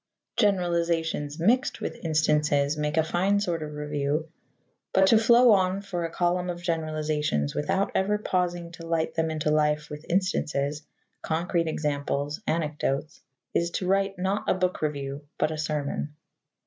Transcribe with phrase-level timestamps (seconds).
[0.35, 4.29] Generalizations mixed with instances make a fine sort of review,
[4.93, 9.29] but to flow on for a column of generalizations without ever pausing to light them
[9.29, 10.81] into life with instances,
[11.21, 13.21] concrete examples, anecdotes,
[13.53, 16.15] is to write not a book review but a sermon.